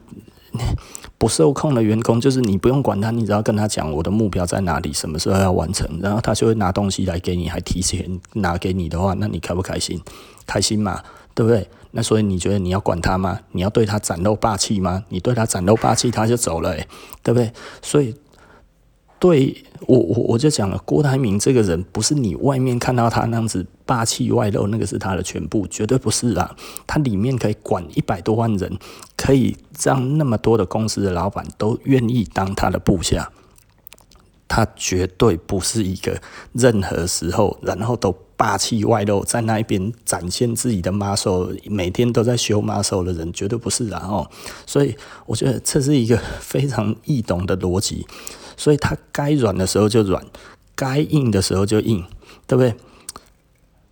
[1.18, 10.02] 不受控的员工，就是你不用管他，你只要跟他讲我的目标在哪里，什么时候要完成，然后他就会拿东西来给你，还提前拿给你的话，那你开不开心？
[10.46, 11.02] 开心嘛，
[11.34, 11.68] 对不对？
[11.92, 13.40] 那所以你觉得你要管他吗？
[13.52, 15.04] 你要对他展露霸气吗？
[15.10, 16.76] 你对他展露霸气，他就走了，
[17.24, 17.52] 对不对？
[17.82, 18.16] 所以。
[19.20, 26.56] 对我我我就讲了，郭台铭这个人不是你外面看到他那样子霸气外露，那个是他的全部，绝对不是啊！
[26.86, 28.78] 他里面可以管一百多万人，
[29.16, 33.32] 可以让那么多的公司的老板都愿意当他的部下。
[34.50, 36.22] 他绝对不是一个
[36.54, 44.08] 任何时候然后都霸气外露，在那一边展现自己的 muscle，每天都在修 muscle 的人，绝对不是啊！
[44.08, 44.30] 哦，
[44.66, 48.06] 所以我觉得这是一个非常易懂的逻辑。
[48.58, 50.26] 所以他该软的时候就软，
[50.76, 52.04] 该硬的时候就硬，
[52.46, 52.76] 对不对？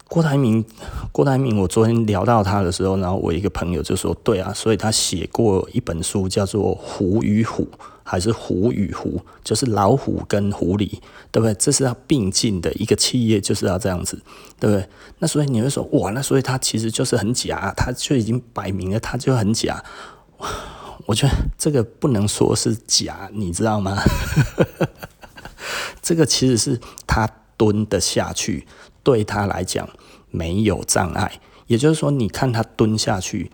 [0.07, 0.63] 郭台铭，
[1.11, 7.63] 郭台铭，我昨天聊到他的时候，然后我一个朋友就说：“对啊，所以他写过一本书，叫做《虎与虎》，
[8.03, 10.99] 还是《虎与狐》，就是老虎跟狐狸，
[11.31, 11.53] 对不对？
[11.55, 14.21] 这是要并进的一个企业，就是要这样子，
[14.59, 14.87] 对不对？
[15.17, 19.83] 那所以你会说，哇，那所以他其实就是很假，他就已经摆明了，他就很假。”
[21.05, 24.01] 我觉得这个不能说是假，你知道吗？
[26.01, 28.67] 这个其实是他蹲得下去，
[29.03, 29.89] 对他来讲
[30.31, 31.39] 没有障碍。
[31.67, 33.51] 也就是说，你看他蹲下去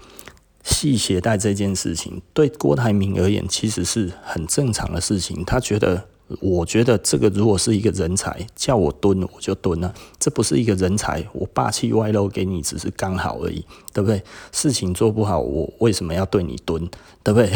[0.63, 5.43] 系鞋带这件事情，对郭台铭而言其实是很正常的事情。
[5.43, 6.10] 他觉得。
[6.39, 9.93] 我觉得这个如果是一个人才，叫我蹲我就蹲了。
[10.19, 14.23] 这不是一个人才，我霸气外露给你只是刚好而已，对不对？
[14.51, 16.87] 事情做不好，我为什么要对你蹲，
[17.23, 17.49] 对不对？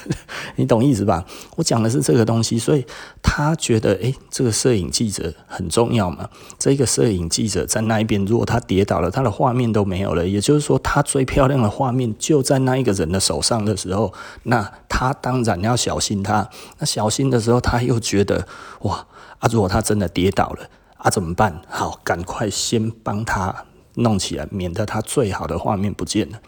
[0.56, 1.24] 你懂意思吧？
[1.56, 2.86] 我讲的是这个东西，所以
[3.20, 6.28] 他觉得，诶，这个摄影记者很重要嘛。
[6.58, 10.26] 这个摄影记者在那一边，如果他跌倒了，他的画面都没有了。
[10.26, 14.12] 也就是说，他最漂亮的画面就在那一个人的手上的时候，
[14.44, 16.48] 那他当然要小心他。
[16.78, 18.46] 那小心的时候，他又觉觉得，
[18.82, 19.06] 哇，
[19.38, 21.62] 啊，如果他真的跌倒了，啊，怎么办？
[21.68, 26.38] 好，赶快先帮他弄起来，免得他最好的画面不见了。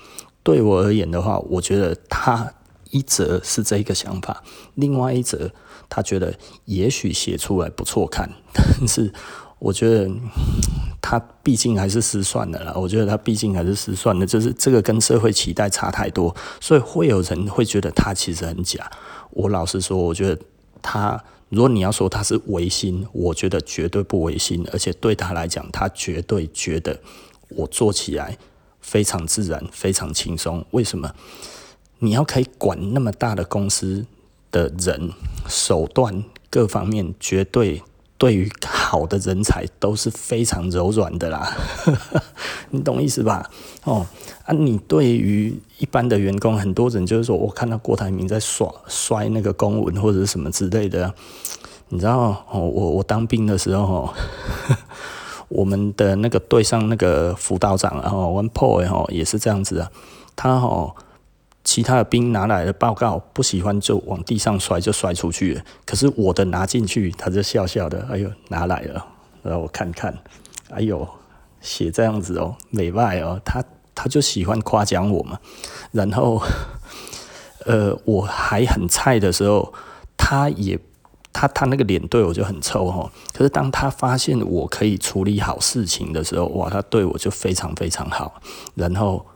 [0.43, 2.53] 对我而言的话，我觉得他。
[2.93, 5.51] 一则是这一个想法，另外一则
[5.89, 6.33] 他觉得
[6.67, 9.13] 也许写出来不错看，但是
[9.59, 10.09] 我觉得
[11.03, 12.73] 他毕竟还是失算的啦。
[12.77, 18.89] 我觉得他毕竟还是失算的，就是这个跟社会期待差太多，所以会有人会觉得他其实很假。
[19.31, 20.41] 我老实说，我觉得
[20.81, 27.01] 他，如果你要说他是违心，我觉得绝对不违心，而且对他来讲，他绝对觉得
[27.49, 28.37] 我做起来
[28.81, 30.65] 非常自然，非常轻松。
[30.73, 31.15] 为什么？
[32.01, 34.05] 你要可以管那么大的公司
[34.51, 35.13] 的人，
[35.49, 37.83] 手段各方面，绝对
[38.19, 41.55] 对于好的人才都是非常柔软的啦，
[42.71, 43.51] 你懂意思吧？
[43.85, 44.07] 哦，
[44.45, 51.13] 啊，你对于一般的员工，很多人就是说，我看到郭台铭在耍摔那个公文或者什么之类的，
[51.89, 52.45] 你知道？
[52.51, 54.09] 哦，我我当兵的时候，
[55.49, 59.91] 我们的那个队上那个辅导长，然后 one point 也是这样子啊，
[60.35, 60.95] 他哦。
[61.67, 65.63] 其他的兵拿来的报告不喜欢就往地上摔，就摔出去了。
[65.85, 69.05] 可是我的拿进去，他就笑笑的，哎呦，拿来了，
[69.43, 70.17] 然后我看看，
[70.71, 71.07] 哎呦，
[71.61, 73.65] 写这样子哦，美外哦，他
[73.97, 75.41] 他就喜欢夸奖我嘛。
[75.91, 76.41] 然后，
[77.67, 79.75] 呃，我还很菜的时候，
[80.17, 80.79] 他也
[81.33, 83.11] 他他那个脸对我就很臭哈。
[83.35, 88.41] 可是当他发现我可以处理好事情的时候，哇，他对我就非常非常好。
[88.77, 89.27] 然后。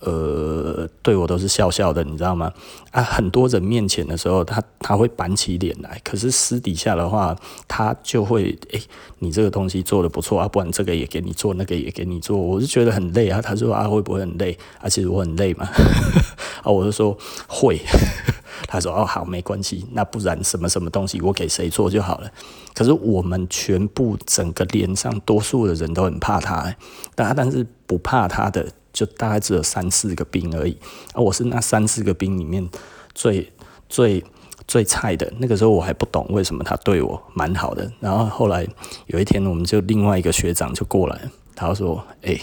[0.00, 2.52] 呃，对我都是笑笑的，你知道吗？
[2.92, 8.80] 啊，很多人面前的时候，他他会板起脸来，可是私底下的话，他就会，诶，
[9.18, 13.42] 你这个东西做得不错啊，不然这个也给你做，那个也给你做，我就觉得很累啊。
[13.42, 14.56] 他说啊，会不会很累？
[14.80, 15.68] 啊，其实我很累嘛。
[16.62, 17.80] 啊，我就说会。
[18.66, 22.30] 他说哦，好，没关系，那不然什么什么东西我给谁做就好了。
[22.74, 26.72] 可是我们全部整个连上多数的人都很怕他，
[27.14, 28.66] 但但是不怕他的。
[28.98, 30.76] 就大概只有三四个兵而已。
[31.12, 32.68] 啊，我是那三四个兵里面
[33.14, 33.52] 最
[33.88, 34.24] 最
[34.66, 35.32] 最菜的。
[35.38, 37.88] 那个时候我还不懂为什么他对我蛮好的。
[38.00, 38.66] 然后后来
[39.06, 42.36] 有一天，我们就另外一个学长就过来，他说：“哎、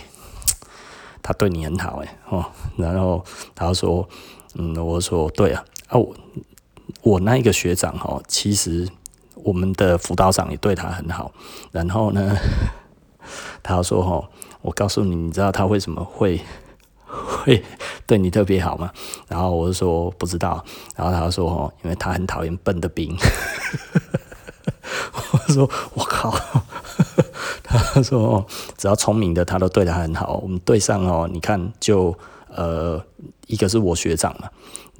[1.21, 2.45] 他对你很好，哎哦。”
[2.77, 3.21] 然后
[3.53, 4.07] 他说
[4.55, 5.99] ：“嗯，我说对啊，啊
[7.01, 8.87] 我那一个学长哈，其实。”
[9.43, 11.31] 我们的辅导长也对他很好，
[11.71, 12.35] 然后呢，
[13.61, 14.27] 他说：“哦，
[14.65, 16.41] 我告诉你，你知道他为什么会
[17.05, 17.63] 会
[18.07, 18.91] 对你特别好吗？”
[19.29, 20.65] 然后我就说：“不知道。”
[20.97, 23.15] 然后他说：“哦，因为他很讨厌笨的兵。
[25.31, 26.33] ”我说：“我靠！”
[27.63, 30.37] 他说：“哦，只要聪明的，他都对他很好。
[30.37, 32.17] 我们队上哦，你看，就
[32.49, 32.99] 呃，
[33.45, 34.49] 一个是我学长嘛，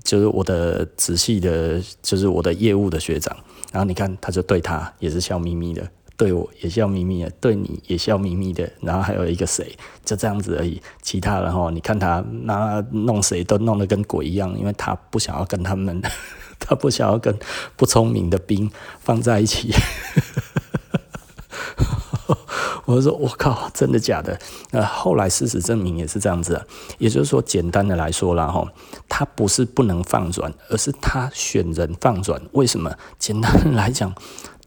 [0.03, 3.35] 就是我的直系的，就是我的业务的学长。”
[3.73, 8.69] 然后你看，他就对他也是笑眯眯的，对我也笑眯眯的，对你也笑眯眯的。
[8.81, 10.81] 然后还有一个谁，就这样子而已。
[11.01, 16.01] 其他人哈，你看他那弄谁都弄得跟鬼一样，因为他不想要跟他们，
[16.59, 17.37] 他不想要跟
[17.75, 19.73] 不聪明的兵放在一起。
[22.85, 24.39] 我就说，我靠，真的假的？
[24.69, 26.63] 那后来事实证明也是这样子啊。
[26.99, 28.63] 也就是说，简单的来说啦，哈，
[29.09, 32.39] 他不是不能放转，而是他选人放转。
[32.51, 32.95] 为什么？
[33.17, 34.13] 简单的来讲，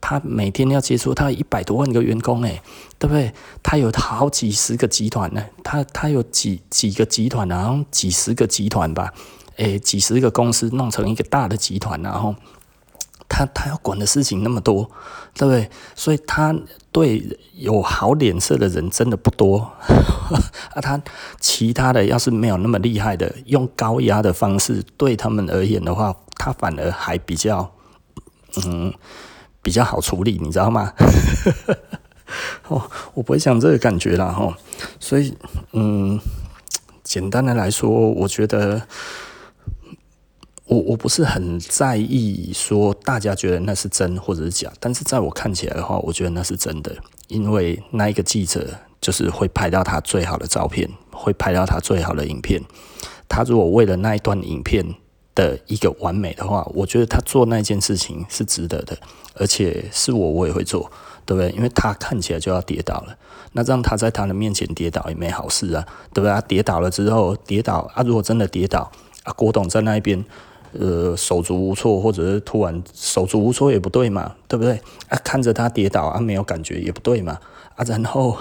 [0.01, 2.63] 他每天要接触他一百多万个员工，诶，
[2.99, 3.33] 对不对？
[3.63, 9.13] 他有好几十个集团呢，他他有几几个集团，然后几十个集团吧，
[9.57, 12.35] 诶，几十个公司弄成一个大的集团，然后。
[13.31, 14.91] 他他要管的事情那么多，
[15.35, 15.69] 对不对？
[15.95, 16.57] 所以他
[16.91, 19.59] 对有好脸色的人真的不多
[20.73, 20.81] 啊。
[20.81, 20.99] 他
[21.39, 27.71] 其他的要是没有那么厉害的，用高压的方式对他们而言的话，他反而还比较
[28.65, 28.95] 嗯
[29.69, 30.95] 比较好处理，你知道吗？
[32.69, 34.57] 哦，我不会讲这个感觉啦哈。
[34.99, 35.37] 所以
[35.73, 36.19] 嗯，
[37.05, 38.81] 简单的来说，我觉得。
[40.65, 46.95] 我我不是很在意说大家觉得那是真或者是假，但是在我看起来的话，我觉得那是真的，
[47.29, 48.69] 因为那一个记者
[49.01, 52.63] 就是会拍到他最好的照片，会拍到他最好的影片。
[53.31, 54.85] 他如果为了那一段影片
[55.39, 58.99] 的一个完美的话，我觉得他做那件事情是值得的，
[59.35, 60.91] 而且是我我也会做，
[61.25, 61.49] 对不对？
[61.53, 63.17] 因为他看起来就要跌倒了，
[63.53, 66.33] 那让他在他的面前跌倒也没好事啊，对不对？
[66.33, 68.91] 他跌倒了之后跌倒啊，如果真的跌倒
[69.23, 70.25] 啊，郭董在那一边。
[70.79, 74.79] 呃，手足无措，或者是突然手足无措也不对嘛，对不对？
[75.09, 77.39] 啊，看着他跌倒啊，没有感觉也不对嘛，
[77.75, 78.37] 啊，然后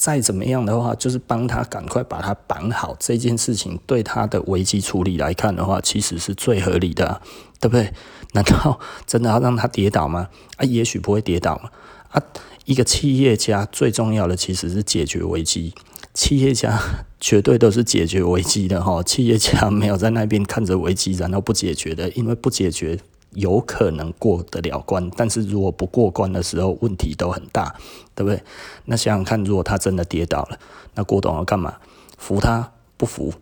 [0.00, 7.20] 再怎么样的话，就是帮他赶快把他绑好，这件事情对他的危机处理来看的话，其实是最合理的，
[7.60, 7.92] 对不对？
[8.32, 10.28] 难道真的要让他跌倒吗？
[10.56, 11.68] 啊，也许不会跌倒嘛。
[12.12, 12.22] 啊，
[12.64, 15.74] 一个企业家最重要的其实是解决危机。
[16.14, 16.80] 企业家
[17.20, 22.98] 绝对都是解决危机的哈，企业家没有在那边看着危机然后不解决的，因为不解决
[23.32, 27.74] 有可能过得了关，但是如果不过关的时候，问题都很大，
[28.14, 28.42] 对不对？
[28.84, 30.58] 那想想看，如果他真的跌倒了，
[30.94, 31.76] 那郭董要干嘛？
[32.18, 33.32] 扶他不扶，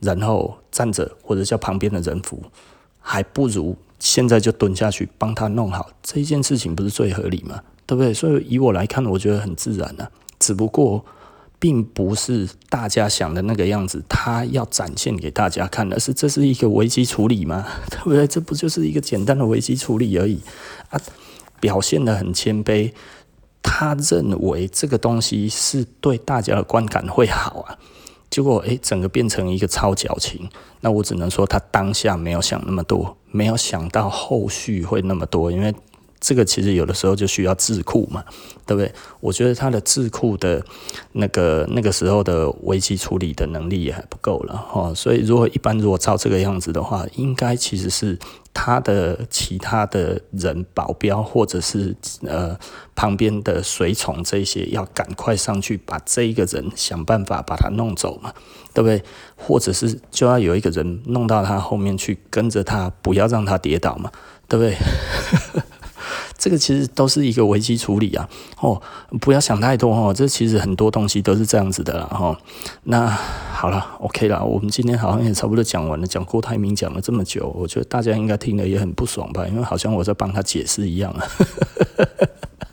[0.00, 2.42] 然后站着或者叫旁边的人扶，
[3.00, 7.62] 还不如现在就蹲下去帮他弄好这一件事情，不是最合理吗？
[7.86, 8.12] 对不对？
[8.12, 11.04] 所以以我来看，我觉得很自然啊，只不过。
[11.58, 17.66] 并不是大家想的那个样子，他要展现给大家看的是，这是一个危机处理吗？
[17.90, 18.26] 对不对？
[18.26, 20.40] 这不就是一个简单的危机处理而已
[20.90, 21.00] 啊？
[21.60, 22.92] 表现得很谦卑，
[23.62, 27.78] 他认为这个东西是对大家的观感会好啊，
[28.30, 30.48] 结果诶，整个变成一个超矫情。
[30.80, 35.74] 那我只能说，他当下没有想那么多，没有想到后续会那么多，因为。
[36.20, 38.24] 这个其实有的时候就需要智库嘛，
[38.66, 38.92] 对不对？
[39.20, 40.64] 我觉得他的智库的
[41.12, 48.18] 那个那个时候的危机处理的能力也还不够了哈，所以如果一般如果照这个样子的话，应该其实是
[48.52, 52.58] 他的其他的人保镖或者是呃
[52.96, 58.32] 旁边的随从这些要赶快上去把这一个人想办法把他弄走嘛，
[58.74, 59.02] 对不对？
[59.36, 64.10] 或者是就要有一个人弄到他后面去跟着他，不要让他跌倒嘛，
[64.48, 65.62] 对不对？
[66.38, 68.28] 这个其实都是一个危机处理啊，
[68.60, 68.80] 哦，
[69.20, 72.38] 不要想太多哦，这其实很多东西都是这样子的啦，哈。
[72.84, 81.26] 那好了，OK 了，我们今天好像也差不多讲完了，讲郭台铭讲了这么久，我觉得大家应该听得也很不爽吧，因为好像我在帮他解释一样啊。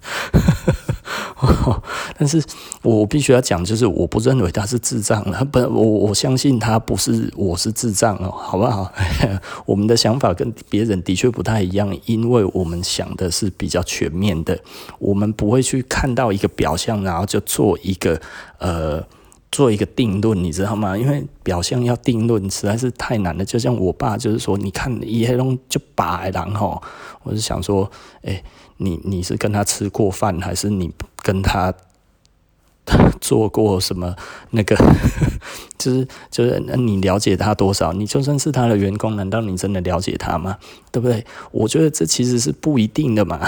[2.18, 2.42] 但是
[2.82, 8.92] 我必须要讲，就是我不认为他是智障了，不，我我相信他不是，我是智障哦，好不好？
[9.66, 14.58] 我们的想法跟别人的确不太一样，因为我们想的是比较全面的，
[15.00, 18.20] 我们不会去看到一个表象，然后就做一个
[18.60, 19.04] 呃
[19.52, 20.98] 做一个定论，你知道吗？
[20.98, 23.44] 因为表象要定论实在是太难了。
[23.44, 26.82] 就像我爸就是说，你看一黑龙就白狼吼，
[27.24, 27.90] 我是想说，
[28.24, 28.42] 哎、
[28.78, 31.74] 你你是跟他吃过饭，还是你跟他？
[33.20, 34.16] 做过什么？
[34.52, 34.76] 那个
[35.76, 37.92] 就是就是，那你了解他多少？
[37.92, 40.60] 你就算是他的员工，难道你真的了解他吗？
[40.92, 41.26] 对不对？
[41.50, 43.40] 我觉得这其实是不一定的嘛。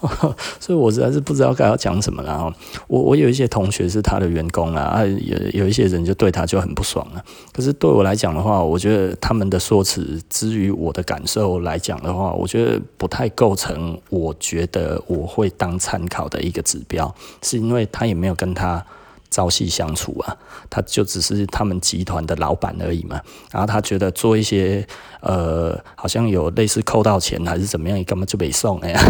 [0.60, 2.52] 所以我实在是不知道该要讲什么了。
[2.86, 7.24] 我我有一些同学是他的员工啊，有有一些人就对他就很不爽了。
[7.52, 18.84] 可是对我来讲的话，我觉得他们的说辞，之于我的感受来讲的话，我觉得不太构成，我觉得我会当参考的一个指标，是因为他也没有跟他
[19.30, 20.36] 朝夕相处啊，
[20.68, 23.20] 他就只是他们集团的老板而已嘛。
[23.50, 24.86] 然后他觉得做一些
[25.20, 29.00] 呃，好像有类似扣到钱还是怎么样，你干嘛就没送哎呀？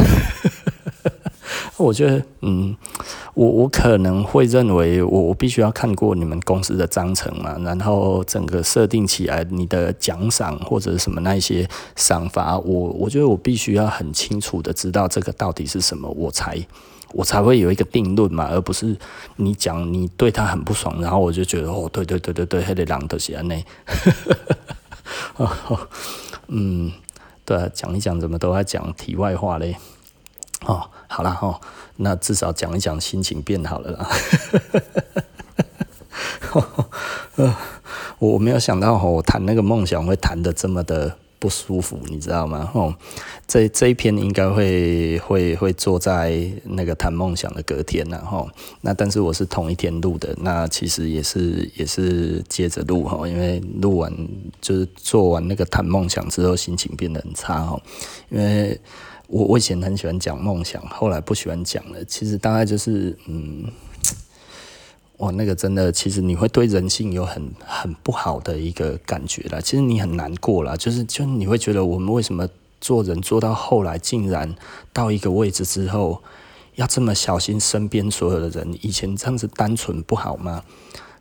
[1.78, 2.74] 我觉得，嗯，
[3.34, 16.58] 我我可能会认为我，我必须要看过你们公司的章程嘛，然后整个设定起来你的奖赏或者什么那一些赏罚，我我觉得我必须要很清楚的知道这个到底是什么，我才
[17.12, 18.96] 我才会有一个定论嘛，而不是
[19.36, 23.54] 你讲你对他很不爽，然后我就觉得哦，对对对对对，还得让得起来呢，
[26.48, 26.90] 嗯，
[27.44, 29.76] 对啊，讲一讲怎么都在讲题外话嘞。
[30.64, 31.60] 哦，好了哈、哦，
[31.96, 34.08] 那至少讲一讲，心情变好了啦。
[38.18, 42.70] 我没有想到我谈那个梦想会谈得这么的不舒服，你知道吗？
[42.72, 42.94] 哦，
[43.46, 48.48] 这这一篇应该会会会坐在那个谈梦想的隔天然后
[48.80, 54.10] 那但是我是同一天录的，那其实也是也是接着录哈，因为录完
[54.62, 57.78] 就是做完那个谈梦想之后，心情变得很差哈，
[58.30, 58.80] 因为。
[59.28, 62.04] 我我以前很喜欢讲梦想，后来不喜欢讲了。
[62.04, 63.64] 其实大概就是，嗯，
[65.18, 69.60] 哇，那个真的，其实你会对人性有很很不好的一个感觉啦。
[69.60, 72.48] 其实你很难过啦，就是就你会觉得我们为什么
[72.80, 74.54] 做人做到后来，竟然
[74.92, 76.22] 到一个位置之后，
[76.76, 78.78] 要这么小心身边所有的人？
[78.80, 80.62] 以前这样子单纯不好吗？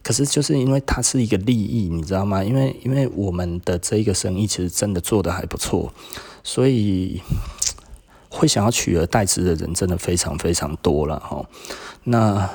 [0.03, 2.43] 可是就是因为它是一个利益，你知道吗？
[2.43, 5.91] 因为因为我们的这一个生意其实真的做得还不错，
[6.43, 7.19] 所以。
[8.36, 11.43] 会想要取而代之的人真的非常非常多了哈。
[12.03, 12.49] 那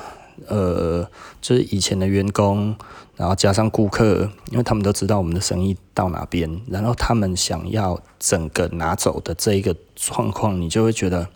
[0.47, 1.07] 呃，
[1.41, 2.75] 就是以前的员工，
[3.15, 11.27] 然后加上顾客，因为他们都知道我们的生意到哪边，然后他们想要整个拿走的这一个状况，你就会觉得，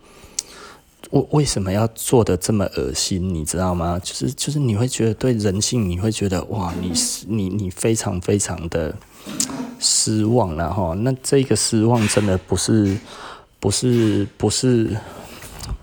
[1.11, 3.33] 我为什么要做的这么恶心？
[3.33, 3.99] 你知道吗？
[4.03, 6.91] 就是就是你会觉得对人性，你会觉得哇，你
[7.27, 8.95] 你你非常非常的
[9.79, 10.95] 失望了哈。
[10.99, 12.97] 那这个失望真的不是。
[13.65, 14.95] 不是不是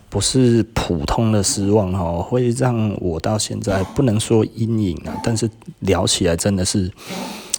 [0.08, 6.88] 不是普通的失望哦，会让我到现在不能说阴影啊，但是聊起来真的是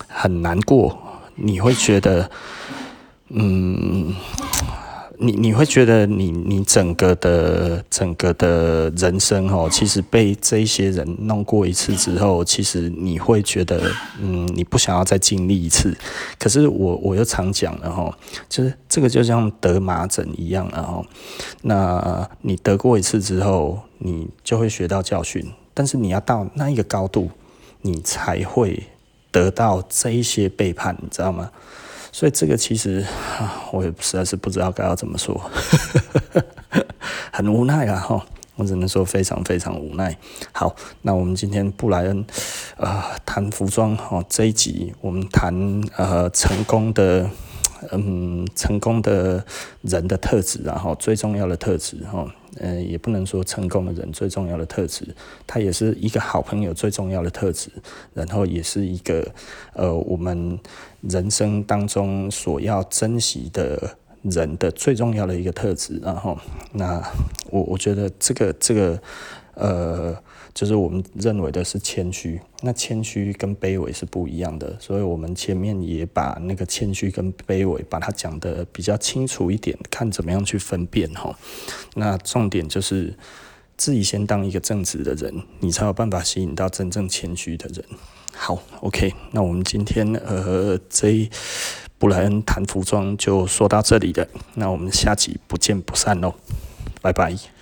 [0.08, 0.98] 很难过。
[1.36, 2.32] 你会觉得，
[3.32, 4.16] 嗯。
[5.24, 15.96] 你你会觉得你你整个的整个的人生哦，其实被这一些人弄过一次之后，其实你会觉得，嗯，你不想要再经历一次。
[16.38, 18.14] 可是我我又常讲了哈，
[18.50, 21.06] 就是这个就像得麻疹一样，然后
[21.62, 25.50] 那你得过一次之后，你就会学到教训。
[25.74, 27.32] 但是你要到那一个高度，
[27.82, 28.84] 你才会
[29.32, 31.50] 得到这一些背叛，你知道吗？
[32.14, 33.04] 所以这个其实，
[33.74, 35.42] 我也实在是不知道该要怎么说，
[37.34, 38.00] 很无奈啊！
[38.00, 40.16] 哈，我只能说非常非常无奈。
[40.54, 42.26] 好，那我们今天布莱恩，
[42.78, 47.30] 呃，谈服装哈这一集，我们谈呃成功的。
[47.92, 49.46] 嗯，成功的
[49.82, 52.26] 人的特质，然后最重要的特质，哈，
[52.60, 57.70] 呃，也不能说成功的人最重要的特质，他也是一个好朋友最重要的特质，
[58.14, 59.28] 然后也是一个
[59.74, 60.60] 呃，我们
[61.02, 66.38] 人生当中所要珍惜的人的最重要的一个特质，然后，
[66.74, 67.02] 那
[67.50, 69.02] 我我觉得这个这个，
[69.56, 70.16] 呃。
[70.54, 81.36] 就是我们认为的是谦虚，那谦虚跟卑微是不一样的，所以我们前面也把那个谦虚跟卑微把它讲得比较清楚一点，看怎么样去分辨哈。
[81.96, 83.16] 那重点就是
[83.76, 87.84] 自己先当一个正直的人，你才有办法吸引到真正谦虚的人。
[88.36, 91.30] 好，OK，那我们今天呃这一
[91.98, 96.36] 布莱恩谈服装就说到这里了，那我们下集不见不散喽，
[97.02, 97.53] 拜拜。